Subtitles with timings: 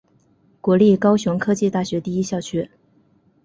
[0.61, 2.71] 国立高雄科技大学第一校区。